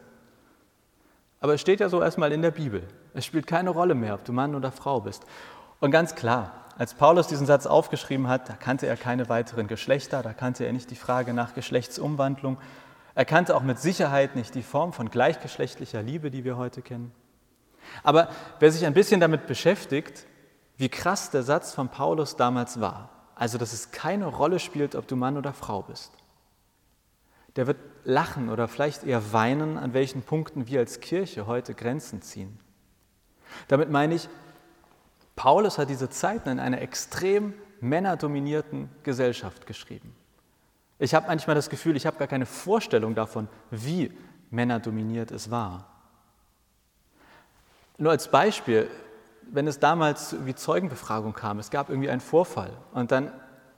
Aber 1.41 1.53
es 1.53 1.61
steht 1.61 1.79
ja 1.79 1.89
so 1.89 2.01
erstmal 2.01 2.31
in 2.31 2.41
der 2.41 2.51
Bibel. 2.51 2.83
Es 3.13 3.25
spielt 3.25 3.47
keine 3.47 3.69
Rolle 3.69 3.95
mehr, 3.95 4.15
ob 4.15 4.25
du 4.25 4.33
Mann 4.33 4.55
oder 4.55 4.71
Frau 4.71 5.01
bist. 5.01 5.23
Und 5.79 5.91
ganz 5.91 6.15
klar, 6.15 6.51
als 6.77 6.93
Paulus 6.93 7.27
diesen 7.27 7.45
Satz 7.45 7.65
aufgeschrieben 7.65 8.27
hat, 8.27 8.49
da 8.49 8.53
kannte 8.53 8.87
er 8.87 8.95
keine 8.95 9.27
weiteren 9.29 9.67
Geschlechter, 9.67 10.23
da 10.23 10.33
kannte 10.33 10.65
er 10.65 10.73
nicht 10.73 10.91
die 10.91 10.95
Frage 10.95 11.33
nach 11.33 11.53
Geschlechtsumwandlung, 11.53 12.57
er 13.15 13.25
kannte 13.25 13.55
auch 13.55 13.63
mit 13.63 13.79
Sicherheit 13.79 14.35
nicht 14.35 14.55
die 14.55 14.63
Form 14.63 14.93
von 14.93 15.09
gleichgeschlechtlicher 15.09 16.01
Liebe, 16.01 16.31
die 16.31 16.45
wir 16.45 16.55
heute 16.55 16.81
kennen. 16.81 17.11
Aber 18.03 18.29
wer 18.59 18.71
sich 18.71 18.85
ein 18.85 18.93
bisschen 18.93 19.19
damit 19.19 19.45
beschäftigt, 19.45 20.25
wie 20.79 20.87
krass 20.89 21.29
der 21.29 21.43
Satz 21.43 21.73
von 21.73 21.89
Paulus 21.89 22.37
damals 22.37 22.79
war, 22.79 23.09
also 23.35 23.57
dass 23.57 23.73
es 23.73 23.91
keine 23.91 24.27
Rolle 24.27 24.59
spielt, 24.59 24.95
ob 24.95 25.07
du 25.07 25.17
Mann 25.17 25.37
oder 25.37 25.51
Frau 25.51 25.81
bist, 25.81 26.13
der 27.57 27.67
wird 27.67 27.77
lachen 28.05 28.49
oder 28.49 28.69
vielleicht 28.69 29.03
eher 29.03 29.33
weinen, 29.33 29.77
an 29.77 29.93
welchen 29.93 30.21
Punkten 30.21 30.67
wir 30.67 30.79
als 30.79 31.01
Kirche 31.01 31.47
heute 31.47 31.73
Grenzen 31.73 32.21
ziehen. 32.21 32.57
Damit 33.67 33.91
meine 33.91 34.15
ich, 34.15 34.29
Paulus 35.35 35.77
hat 35.77 35.89
diese 35.89 36.09
Zeiten 36.09 36.47
in 36.47 36.59
einer 36.59 36.81
extrem 36.81 37.53
männerdominierten 37.81 38.89
Gesellschaft 39.03 39.67
geschrieben. 39.67 40.15
Ich 40.97 41.13
habe 41.13 41.27
manchmal 41.27 41.57
das 41.57 41.69
Gefühl, 41.69 41.97
ich 41.97 42.05
habe 42.05 42.17
gar 42.17 42.27
keine 42.27 42.45
Vorstellung 42.45 43.15
davon, 43.15 43.49
wie 43.69 44.13
männerdominiert 44.49 45.31
es 45.31 45.51
war. 45.51 45.89
Nur 47.97 48.11
als 48.11 48.31
Beispiel, 48.31 48.89
wenn 49.51 49.67
es 49.67 49.79
damals 49.79 50.35
wie 50.45 50.55
Zeugenbefragung 50.55 51.33
kam, 51.33 51.59
es 51.59 51.69
gab 51.69 51.89
irgendwie 51.89 52.09
einen 52.09 52.21
Vorfall 52.21 52.71
und 52.93 53.11
dann 53.11 53.31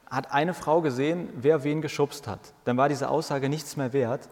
hat 0.10 0.32
eine 0.32 0.54
Frau 0.54 0.82
gesehen, 0.82 1.30
wer 1.36 1.63
wen 1.63 1.82
geschubst 1.82 2.28
hat, 2.28 2.54
dann 2.66 2.78
war 2.78 2.90
diese 2.90 3.10
Aussage 3.10 3.48
nichts 3.48 3.78
mehr 3.78 3.94
wert, 3.94 4.28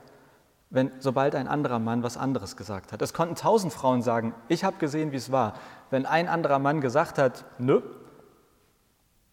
wenn 0.69 0.91
sobald 0.99 1.35
ein 1.35 1.47
anderer 1.47 1.79
Mann 1.79 2.03
was 2.03 2.17
anderes 2.17 2.57
gesagt 2.57 2.91
hat. 2.91 3.01
Es 3.01 3.13
konnten 3.13 3.35
tausend 3.35 3.73
Frauen 3.73 4.01
sagen, 4.01 4.35
ich 4.49 4.63
habe 4.63 4.77
gesehen, 4.77 5.11
wie 5.11 5.17
es 5.17 5.31
war. 5.31 5.53
Wenn 5.89 6.05
ein 6.05 6.27
anderer 6.27 6.59
Mann 6.59 6.81
gesagt 6.81 7.17
hat, 7.17 7.45
nö, 7.57 7.81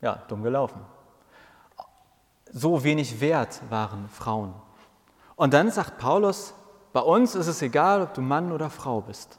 ja, 0.01 0.23
dumm 0.29 0.43
gelaufen. 0.43 0.81
So 2.53 2.85
wenig 2.85 3.21
wert 3.21 3.61
waren 3.69 4.09
Frauen. 4.09 4.55
Und 5.35 5.53
dann 5.53 5.71
sagt 5.71 5.99
Paulus, 5.99 6.55
bei 6.93 7.01
uns 7.01 7.35
ist 7.35 7.49
es 7.49 7.61
egal, 7.61 8.03
ob 8.03 8.15
du 8.15 8.23
Mann 8.23 8.53
oder 8.53 8.71
Frau 8.71 9.03
bist. 9.03 9.37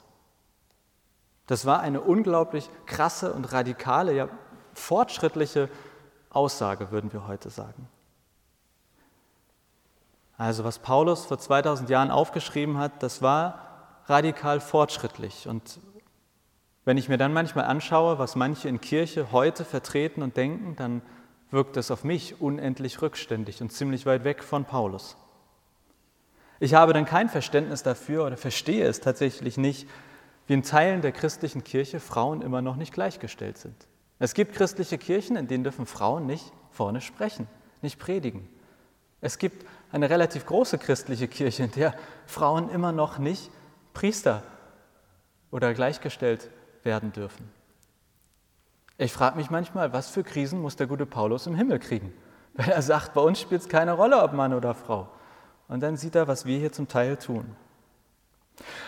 Das 1.48 1.66
war 1.66 1.80
eine 1.80 2.01
unglaublich 2.01 2.70
krasse 2.86 3.34
und 3.34 3.51
radikale, 3.51 4.13
ja 4.13 4.30
fortschrittliche 4.74 5.70
Aussage, 6.30 6.92
würden 6.92 7.12
wir 7.13 7.27
heute 7.27 7.50
sagen. 7.50 7.88
Also 10.38 10.63
was 10.63 10.80
Paulus 10.80 11.25
vor 11.25 11.39
2000 11.39 11.89
Jahren 11.89 12.12
aufgeschrieben 12.12 12.77
hat, 12.77 13.01
das 13.01 13.22
war 13.22 14.01
radikal 14.06 14.60
fortschrittlich. 14.60 15.48
Und 15.48 15.80
wenn 16.86 16.98
ich 16.98 17.10
mir 17.10 17.18
dann 17.18 17.34
manchmal 17.34 17.66
anschaue, 17.66 18.20
was 18.20 18.36
manche 18.36 18.70
in 18.70 18.80
Kirche 18.80 19.32
heute 19.32 19.66
vertreten 19.66 20.22
und 20.22 20.38
denken, 20.38 20.75
dann 20.75 21.01
wirkt 21.50 21.75
es 21.77 21.92
auf 21.92 22.04
mich 22.04 22.39
unendlich 22.39 23.01
rückständig 23.01 23.62
und 23.62 23.72
ziemlich 23.72 24.06
weit 24.06 24.24
weg 24.24 24.44
von 24.44 24.66
Paulus. 24.66 25.18
Ich 26.60 26.74
habe 26.74 26.94
dann 26.94 27.06
kein 27.06 27.30
Verständnis 27.30 27.84
dafür 27.84 28.25
oder 28.25 28.38
verstehe 28.38 28.86
es 28.86 29.00
tatsächlich 29.00 29.58
nicht, 29.58 29.88
wie 30.48 30.54
in 30.54 30.63
Teilen 30.63 31.01
der 31.01 31.12
christlichen 31.12 31.63
Kirche 31.63 32.00
Frauen 32.00 32.42
immer 32.42 32.62
noch 32.62 32.77
nicht 32.77 32.94
gleichgestellt 32.94 33.58
sind. 33.58 33.88
Es 34.20 34.34
gibt 34.34 34.56
christliche 34.56 34.98
Kirchen, 34.98 35.36
in 35.36 35.48
denen 35.48 35.63
dürfen 35.63 35.86
Frauen 35.86 36.25
nicht 36.25 36.51
vorne 36.72 37.01
sprechen, 37.01 37.48
nicht 37.82 38.00
predigen. 38.00 38.48
Es 39.22 39.38
gibt 39.38 39.66
eine 39.92 40.10
relativ 40.10 40.46
große 40.46 40.77
christliche 40.77 41.27
Kirche, 41.27 41.63
in 41.63 41.72
der 41.72 41.94
Frauen 42.25 42.70
immer 42.70 42.92
noch 42.92 43.20
nicht 43.20 43.51
Priester 43.94 44.44
oder 45.51 45.74
gleichgestellt 45.74 46.50
werden 46.84 47.12
dürfen. 47.12 47.50
Ich 48.98 49.13
frage 49.13 49.38
mich 49.38 49.50
manchmal, 49.50 49.94
was 49.94 50.10
für 50.10 50.24
Krisen 50.24 50.62
muss 50.62 50.75
der 50.75 50.88
gute 50.88 51.06
Paulus 51.06 51.46
im 51.46 51.56
Himmel 51.56 51.80
kriegen, 51.80 52.13
wenn 52.54 52.70
er 52.70 52.82
sagt, 52.82 53.13
bei 53.13 53.22
uns 53.22 53.39
spielt 53.39 53.62
es 53.62 53.70
keine 53.70 53.94
Rolle, 53.94 54.22
ob 54.24 54.34
Mann 54.34 54.54
oder 54.54 54.74
Frau. 54.74 55.10
Und 55.68 55.82
dann 55.82 55.98
sieht 55.98 56.16
er, 56.16 56.27
was 56.27 56.46
wir 56.46 56.58
hier 56.58 56.72
zum 56.72 56.88
Teil 56.88 57.18
tun. 57.18 57.56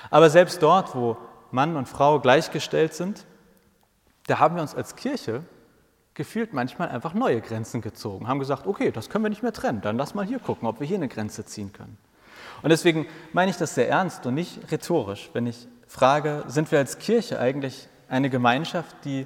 Aber 0.10 0.30
selbst 0.30 0.64
dort, 0.64 0.96
wo 0.96 1.18
Mann 1.52 1.76
und 1.76 1.88
Frau 1.88 2.20
gleichgestellt 2.20 2.94
sind, 2.94 3.26
da 4.28 4.40
haben 4.40 4.56
wir 4.56 4.62
uns 4.62 4.76
als 4.76 4.96
Kirche 4.96 5.44
gefühlt 6.14 6.54
manchmal 6.54 6.90
einfach 6.90 7.14
neue 7.14 7.42
Grenzen 7.42 7.82
gezogen, 7.82 8.28
haben 8.28 8.40
gesagt, 8.40 8.68
okay, 8.68 8.92
das 8.92 9.10
können 9.10 9.24
wir 9.24 9.30
nicht 9.30 9.44
mehr 9.44 9.54
trennen, 9.54 9.82
dann 9.82 9.98
lass 9.98 10.14
mal 10.14 10.26
hier 10.26 10.40
gucken, 10.40 10.68
ob 10.68 10.80
wir 10.80 10.88
hier 10.88 10.98
eine 10.98 11.08
Grenze 11.08 11.46
ziehen 11.46 11.72
können. 11.72 11.98
Und 12.62 12.70
deswegen 12.70 13.06
meine 13.32 13.52
ich 13.52 13.58
das 13.58 13.76
sehr 13.76 13.90
ernst 13.90 14.26
und 14.26 14.34
nicht 14.34 14.72
rhetorisch, 14.72 15.30
wenn 15.34 15.48
ich 15.48 15.68
frage, 15.88 16.44
sind 16.48 16.72
wir 16.72 16.80
als 16.80 17.00
Kirche 17.00 17.40
eigentlich 17.40 17.88
eine 18.10 18.30
Gemeinschaft, 18.30 18.96
die 19.06 19.24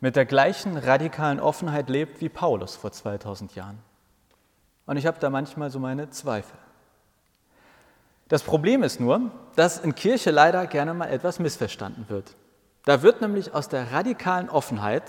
mit 0.00 0.16
der 0.16 0.26
gleichen 0.26 0.76
radikalen 0.76 1.40
Offenheit 1.40 1.88
lebt 1.88 2.20
wie 2.20 2.28
Paulus 2.28 2.76
vor 2.76 2.92
2000 2.92 3.54
Jahren? 3.54 3.78
Und 4.86 4.98
ich 4.98 5.06
habe 5.06 5.18
da 5.18 5.30
manchmal 5.30 5.70
so 5.70 5.78
meine 5.78 6.10
Zweifel. 6.10 6.58
Das 8.28 8.42
Problem 8.42 8.82
ist 8.82 9.00
nur, 9.00 9.30
dass 9.56 9.78
in 9.78 9.94
Kirche 9.94 10.30
leider 10.30 10.66
gerne 10.66 10.94
mal 10.94 11.06
etwas 11.06 11.38
missverstanden 11.38 12.06
wird. 12.08 12.34
Da 12.84 13.02
wird 13.02 13.20
nämlich 13.20 13.54
aus 13.54 13.68
der 13.68 13.92
radikalen 13.92 14.48
Offenheit 14.48 15.02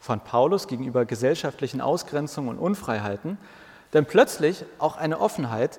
von 0.00 0.20
Paulus 0.20 0.68
gegenüber 0.68 1.04
gesellschaftlichen 1.04 1.80
Ausgrenzungen 1.80 2.50
und 2.50 2.58
Unfreiheiten 2.58 3.38
dann 3.90 4.06
plötzlich 4.06 4.64
auch 4.78 4.96
eine 4.96 5.20
Offenheit, 5.20 5.78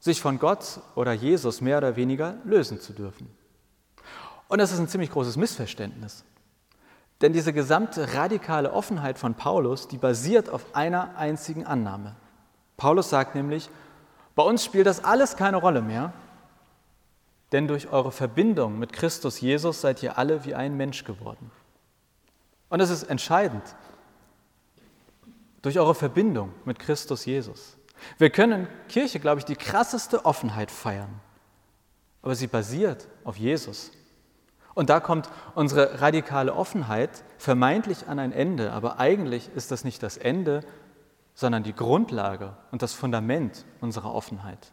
sich 0.00 0.20
von 0.20 0.38
Gott 0.38 0.80
oder 0.94 1.12
Jesus 1.12 1.60
mehr 1.60 1.78
oder 1.78 1.96
weniger 1.96 2.36
lösen 2.44 2.80
zu 2.80 2.92
dürfen. 2.92 3.28
Und 4.48 4.58
das 4.58 4.72
ist 4.72 4.78
ein 4.78 4.88
ziemlich 4.88 5.10
großes 5.10 5.36
Missverständnis. 5.36 6.24
Denn 7.20 7.32
diese 7.32 7.52
gesamte 7.52 8.14
radikale 8.14 8.72
Offenheit 8.72 9.18
von 9.18 9.34
Paulus, 9.34 9.88
die 9.88 9.98
basiert 9.98 10.48
auf 10.48 10.74
einer 10.74 11.16
einzigen 11.16 11.66
Annahme. 11.66 12.16
Paulus 12.76 13.10
sagt 13.10 13.34
nämlich, 13.34 13.68
bei 14.38 14.44
uns 14.44 14.64
spielt 14.64 14.86
das 14.86 15.02
alles 15.02 15.34
keine 15.34 15.56
Rolle 15.56 15.82
mehr, 15.82 16.12
denn 17.50 17.66
durch 17.66 17.90
eure 17.90 18.12
Verbindung 18.12 18.78
mit 18.78 18.92
Christus 18.92 19.40
Jesus 19.40 19.80
seid 19.80 20.00
ihr 20.00 20.16
alle 20.16 20.44
wie 20.44 20.54
ein 20.54 20.76
Mensch 20.76 21.02
geworden. 21.02 21.50
Und 22.68 22.78
es 22.78 22.88
ist 22.88 23.02
entscheidend, 23.02 23.64
durch 25.60 25.76
eure 25.80 25.96
Verbindung 25.96 26.54
mit 26.64 26.78
Christus 26.78 27.24
Jesus. 27.24 27.78
Wir 28.18 28.30
können 28.30 28.60
in 28.60 28.68
Kirche, 28.88 29.18
glaube 29.18 29.40
ich, 29.40 29.44
die 29.44 29.56
krasseste 29.56 30.24
Offenheit 30.24 30.70
feiern, 30.70 31.20
aber 32.22 32.36
sie 32.36 32.46
basiert 32.46 33.08
auf 33.24 33.38
Jesus. 33.38 33.90
Und 34.72 34.88
da 34.88 35.00
kommt 35.00 35.28
unsere 35.56 36.00
radikale 36.00 36.54
Offenheit 36.54 37.24
vermeintlich 37.38 38.06
an 38.06 38.20
ein 38.20 38.30
Ende, 38.30 38.70
aber 38.70 39.00
eigentlich 39.00 39.50
ist 39.56 39.72
das 39.72 39.82
nicht 39.82 40.00
das 40.04 40.16
Ende, 40.16 40.62
sondern 41.38 41.62
die 41.62 41.72
Grundlage 41.72 42.56
und 42.72 42.82
das 42.82 42.94
Fundament 42.94 43.64
unserer 43.80 44.12
Offenheit. 44.12 44.72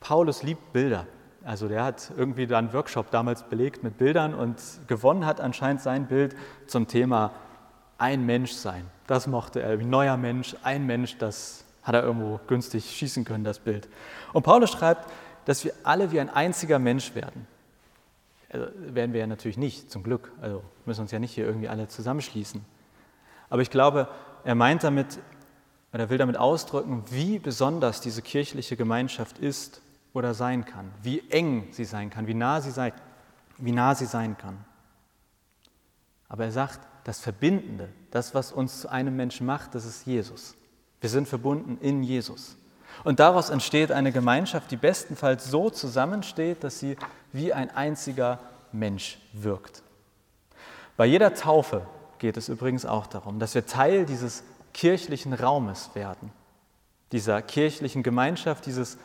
Paulus 0.00 0.42
liebt 0.42 0.72
Bilder. 0.72 1.06
Also 1.44 1.68
der 1.68 1.84
hat 1.84 2.10
irgendwie 2.16 2.48
da 2.48 2.58
einen 2.58 2.72
Workshop 2.72 3.12
damals 3.12 3.44
belegt 3.44 3.84
mit 3.84 3.96
Bildern 3.96 4.34
und 4.34 4.60
gewonnen 4.88 5.24
hat 5.24 5.40
anscheinend 5.40 5.82
sein 5.82 6.08
Bild 6.08 6.34
zum 6.66 6.88
Thema 6.88 7.30
ein 7.96 8.26
Mensch 8.26 8.50
sein. 8.54 8.90
Das 9.06 9.28
mochte 9.28 9.62
er, 9.62 9.78
ein 9.78 9.88
neuer 9.88 10.16
Mensch, 10.16 10.56
ein 10.64 10.84
Mensch, 10.84 11.16
das 11.16 11.64
hat 11.84 11.94
er 11.94 12.02
irgendwo 12.02 12.40
günstig 12.48 12.90
schießen 12.90 13.24
können, 13.24 13.44
das 13.44 13.60
Bild. 13.60 13.88
Und 14.32 14.42
Paulus 14.42 14.72
schreibt, 14.72 15.08
dass 15.44 15.64
wir 15.64 15.74
alle 15.84 16.10
wie 16.10 16.18
ein 16.18 16.28
einziger 16.28 16.80
Mensch 16.80 17.14
werden. 17.14 17.46
Also 18.50 18.66
werden 18.76 19.12
wir 19.12 19.20
ja 19.20 19.28
natürlich 19.28 19.58
nicht, 19.58 19.92
zum 19.92 20.02
Glück. 20.02 20.32
Also 20.42 20.64
müssen 20.86 21.02
uns 21.02 21.12
ja 21.12 21.20
nicht 21.20 21.34
hier 21.34 21.46
irgendwie 21.46 21.68
alle 21.68 21.86
zusammenschließen. 21.86 22.64
Aber 23.48 23.62
ich 23.62 23.70
glaube, 23.70 24.08
er 24.44 24.54
meint 24.54 24.84
damit, 24.84 25.18
oder 25.92 26.10
will 26.10 26.18
damit 26.18 26.36
ausdrücken, 26.36 27.04
wie 27.10 27.38
besonders 27.38 28.00
diese 28.00 28.22
kirchliche 28.22 28.76
Gemeinschaft 28.76 29.38
ist 29.38 29.80
oder 30.12 30.34
sein 30.34 30.64
kann, 30.64 30.90
wie 31.02 31.22
eng 31.30 31.68
sie 31.70 31.84
sein 31.84 32.10
kann, 32.10 32.26
wie 32.26 32.34
nah 32.34 32.60
sie 32.60 32.70
sein, 32.70 32.92
wie 33.58 33.72
nah 33.72 33.94
sie 33.94 34.06
sein 34.06 34.36
kann. 34.36 34.64
Aber 36.28 36.44
er 36.44 36.52
sagt, 36.52 36.80
das 37.04 37.20
Verbindende, 37.20 37.90
das, 38.10 38.34
was 38.34 38.50
uns 38.50 38.80
zu 38.80 38.88
einem 38.88 39.14
Menschen 39.14 39.46
macht, 39.46 39.74
das 39.74 39.84
ist 39.84 40.06
Jesus. 40.06 40.56
Wir 41.00 41.10
sind 41.10 41.28
verbunden 41.28 41.78
in 41.80 42.02
Jesus. 42.02 42.56
Und 43.02 43.20
daraus 43.20 43.50
entsteht 43.50 43.92
eine 43.92 44.12
Gemeinschaft, 44.12 44.70
die 44.70 44.76
bestenfalls 44.76 45.44
so 45.44 45.68
zusammensteht, 45.68 46.64
dass 46.64 46.78
sie 46.78 46.96
wie 47.32 47.52
ein 47.52 47.70
einziger 47.70 48.40
Mensch 48.72 49.18
wirkt. 49.32 49.82
Bei 50.96 51.04
jeder 51.04 51.34
Taufe 51.34 51.86
geht 52.18 52.36
es 52.36 52.48
übrigens 52.48 52.86
auch 52.86 53.06
darum, 53.06 53.38
dass 53.38 53.54
wir 53.54 53.66
Teil 53.66 54.06
dieses 54.06 54.42
kirchlichen 54.72 55.32
Raumes 55.32 55.90
werden, 55.94 56.32
dieser 57.12 57.42
kirchlichen 57.42 58.02
Gemeinschaft, 58.02 58.66
dieses 58.66 58.98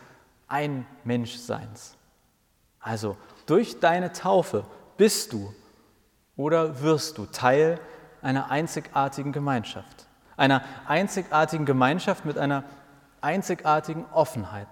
Ein-Mensch-Seins. 0.48 1.96
Also 2.80 3.18
durch 3.46 3.80
deine 3.80 4.14
Taufe 4.14 4.66
bist 4.98 5.34
du 5.34 5.54
oder 6.36 6.82
wirst 6.82 7.18
du 7.18 7.26
Teil 7.26 7.80
einer 8.22 8.50
einzigartigen 8.50 9.32
Gemeinschaft, 9.32 10.08
einer 10.38 10.64
einzigartigen 10.88 11.66
Gemeinschaft 11.66 12.26
mit 12.26 12.38
einer 12.38 12.64
einzigartigen 13.22 14.06
Offenheit. 14.14 14.68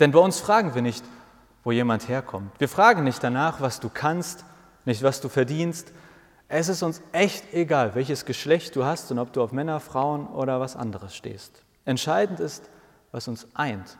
Denn 0.00 0.12
bei 0.12 0.18
uns 0.18 0.40
fragen 0.40 0.74
wir 0.74 0.82
nicht, 0.82 1.04
wo 1.64 1.72
jemand 1.72 2.08
herkommt. 2.08 2.52
Wir 2.58 2.68
fragen 2.68 3.04
nicht 3.04 3.22
danach, 3.22 3.60
was 3.60 3.80
du 3.80 3.88
kannst, 3.88 4.44
nicht 4.84 5.02
was 5.02 5.20
du 5.20 5.28
verdienst. 5.28 5.92
Es 6.48 6.68
ist 6.68 6.82
uns 6.82 7.02
echt 7.12 7.52
egal, 7.52 7.94
welches 7.94 8.24
Geschlecht 8.24 8.74
du 8.74 8.84
hast 8.84 9.10
und 9.10 9.18
ob 9.18 9.32
du 9.34 9.42
auf 9.42 9.52
Männer, 9.52 9.80
Frauen 9.80 10.26
oder 10.28 10.60
was 10.60 10.76
anderes 10.76 11.14
stehst. 11.14 11.62
Entscheidend 11.84 12.40
ist, 12.40 12.70
was 13.12 13.28
uns 13.28 13.46
eint. 13.54 13.98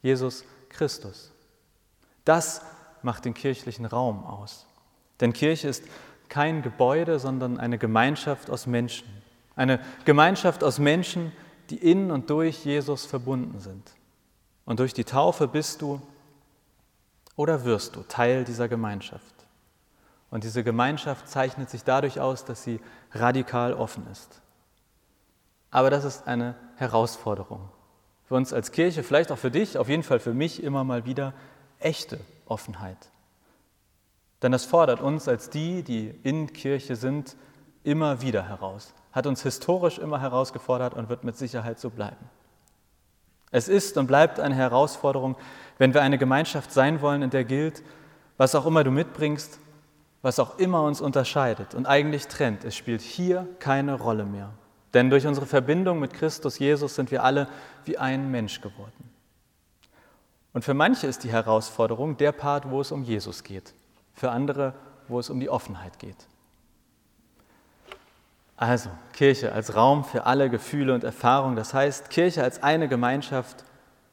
Jesus 0.00 0.44
Christus. 0.68 1.32
Das 2.24 2.62
macht 3.02 3.24
den 3.24 3.34
kirchlichen 3.34 3.84
Raum 3.84 4.24
aus. 4.24 4.66
Denn 5.20 5.32
Kirche 5.32 5.68
ist 5.68 5.84
kein 6.28 6.62
Gebäude, 6.62 7.18
sondern 7.18 7.58
eine 7.58 7.78
Gemeinschaft 7.78 8.48
aus 8.50 8.66
Menschen. 8.66 9.08
Eine 9.56 9.80
Gemeinschaft 10.04 10.62
aus 10.62 10.78
Menschen, 10.78 11.32
die 11.70 11.76
in 11.76 12.10
und 12.10 12.30
durch 12.30 12.64
Jesus 12.64 13.06
verbunden 13.06 13.58
sind. 13.58 13.90
Und 14.64 14.78
durch 14.78 14.94
die 14.94 15.04
Taufe 15.04 15.48
bist 15.48 15.82
du 15.82 16.00
oder 17.34 17.64
wirst 17.64 17.96
du 17.96 18.02
Teil 18.02 18.44
dieser 18.44 18.68
Gemeinschaft. 18.68 19.39
Und 20.30 20.44
diese 20.44 20.62
Gemeinschaft 20.62 21.28
zeichnet 21.28 21.70
sich 21.70 21.84
dadurch 21.84 22.20
aus, 22.20 22.44
dass 22.44 22.62
sie 22.62 22.80
radikal 23.12 23.74
offen 23.74 24.06
ist. 24.10 24.40
Aber 25.70 25.90
das 25.90 26.04
ist 26.04 26.26
eine 26.26 26.54
Herausforderung. 26.76 27.68
Für 28.24 28.34
uns 28.36 28.52
als 28.52 28.70
Kirche, 28.70 29.02
vielleicht 29.02 29.32
auch 29.32 29.38
für 29.38 29.50
dich, 29.50 29.76
auf 29.76 29.88
jeden 29.88 30.04
Fall 30.04 30.20
für 30.20 30.34
mich 30.34 30.62
immer 30.62 30.84
mal 30.84 31.04
wieder 31.04 31.34
echte 31.80 32.20
Offenheit. 32.46 33.10
Denn 34.42 34.52
das 34.52 34.64
fordert 34.64 35.00
uns 35.00 35.28
als 35.28 35.50
die, 35.50 35.82
die 35.82 36.08
in 36.22 36.52
Kirche 36.52 36.96
sind, 36.96 37.36
immer 37.82 38.22
wieder 38.22 38.48
heraus. 38.48 38.94
Hat 39.12 39.26
uns 39.26 39.42
historisch 39.42 39.98
immer 39.98 40.20
herausgefordert 40.20 40.94
und 40.94 41.08
wird 41.08 41.24
mit 41.24 41.36
Sicherheit 41.36 41.80
so 41.80 41.90
bleiben. 41.90 42.30
Es 43.50 43.68
ist 43.68 43.96
und 43.96 44.06
bleibt 44.06 44.38
eine 44.38 44.54
Herausforderung, 44.54 45.36
wenn 45.78 45.92
wir 45.92 46.02
eine 46.02 46.18
Gemeinschaft 46.18 46.72
sein 46.72 47.00
wollen, 47.00 47.22
in 47.22 47.30
der 47.30 47.44
gilt, 47.44 47.82
was 48.36 48.54
auch 48.54 48.64
immer 48.64 48.84
du 48.84 48.92
mitbringst, 48.92 49.58
was 50.22 50.38
auch 50.38 50.58
immer 50.58 50.82
uns 50.82 51.00
unterscheidet 51.00 51.74
und 51.74 51.86
eigentlich 51.86 52.28
trennt, 52.28 52.64
es 52.64 52.76
spielt 52.76 53.00
hier 53.00 53.46
keine 53.58 53.94
Rolle 53.94 54.24
mehr. 54.24 54.50
Denn 54.92 55.08
durch 55.08 55.26
unsere 55.26 55.46
Verbindung 55.46 56.00
mit 56.00 56.12
Christus 56.12 56.58
Jesus 56.58 56.94
sind 56.94 57.10
wir 57.10 57.22
alle 57.22 57.48
wie 57.84 57.96
ein 57.96 58.30
Mensch 58.30 58.60
geworden. 58.60 59.10
Und 60.52 60.64
für 60.64 60.74
manche 60.74 61.06
ist 61.06 61.22
die 61.22 61.30
Herausforderung 61.30 62.16
der 62.16 62.32
Part, 62.32 62.68
wo 62.70 62.80
es 62.80 62.90
um 62.90 63.04
Jesus 63.04 63.44
geht, 63.44 63.72
für 64.14 64.30
andere, 64.30 64.74
wo 65.06 65.20
es 65.20 65.30
um 65.30 65.38
die 65.38 65.48
Offenheit 65.48 65.98
geht. 65.98 66.26
Also 68.56 68.90
Kirche 69.14 69.52
als 69.52 69.74
Raum 69.74 70.04
für 70.04 70.26
alle 70.26 70.50
Gefühle 70.50 70.92
und 70.92 71.04
Erfahrungen, 71.04 71.56
das 71.56 71.72
heißt 71.72 72.10
Kirche 72.10 72.42
als 72.42 72.62
eine 72.62 72.88
Gemeinschaft 72.88 73.64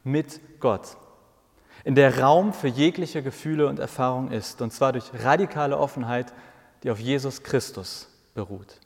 mit 0.03 0.39
Gott, 0.61 0.95
in 1.87 1.95
der 1.95 2.19
Raum 2.19 2.51
für 2.51 2.67
jegliche 2.67 3.23
Gefühle 3.23 3.65
und 3.65 3.79
Erfahrungen 3.79 4.33
ist, 4.33 4.61
und 4.61 4.73
zwar 4.73 4.91
durch 4.91 5.09
radikale 5.23 5.77
Offenheit, 5.77 6.33
die 6.83 6.91
auf 6.91 6.99
Jesus 6.99 7.43
Christus 7.43 8.09
beruht. 8.33 8.81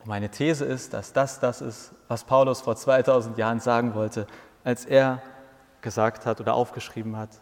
Und 0.00 0.08
meine 0.08 0.30
These 0.30 0.64
ist, 0.64 0.92
dass 0.94 1.12
das 1.12 1.38
das 1.38 1.60
ist, 1.60 1.92
was 2.08 2.24
Paulus 2.24 2.60
vor 2.60 2.74
2000 2.74 3.38
Jahren 3.38 3.60
sagen 3.60 3.94
wollte, 3.94 4.26
als 4.64 4.84
er 4.84 5.22
gesagt 5.80 6.26
hat 6.26 6.40
oder 6.40 6.54
aufgeschrieben 6.54 7.16
hat. 7.16 7.40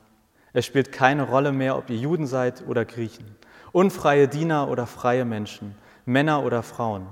Es 0.52 0.66
spielt 0.66 0.92
keine 0.92 1.22
Rolle 1.22 1.52
mehr, 1.52 1.78
ob 1.78 1.88
ihr 1.88 1.96
Juden 1.96 2.26
seid 2.26 2.68
oder 2.68 2.84
Griechen, 2.84 3.34
unfreie 3.72 4.28
Diener 4.28 4.68
oder 4.68 4.86
freie 4.86 5.24
Menschen 5.24 5.74
Männer 6.04 6.44
oder 6.44 6.62
Frauen, 6.62 7.06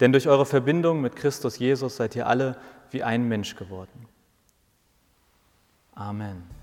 denn 0.00 0.12
durch 0.12 0.28
eure 0.28 0.44
Verbindung 0.44 1.00
mit 1.00 1.16
Christus 1.16 1.58
Jesus 1.58 1.96
seid 1.96 2.14
ihr 2.14 2.26
alle 2.26 2.58
wie 2.90 3.02
ein 3.02 3.26
Mensch 3.26 3.56
geworden. 3.56 4.06
Amen. 5.94 6.57